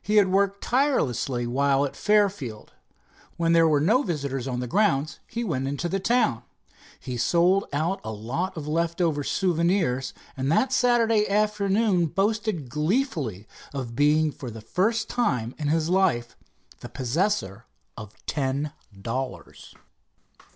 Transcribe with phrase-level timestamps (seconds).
[0.00, 2.74] He had worked tirelessly while at Fairfield.
[3.36, 6.44] When there were no visitors to the grounds, he went into the town.
[7.00, 13.96] He sold out a lot of leftover souvenirs, and that Saturday afternoon boasted gleefully of
[13.96, 16.36] being for the first time in his life
[16.78, 17.66] the possessor
[17.96, 18.72] of ten
[19.02, 19.74] dollars.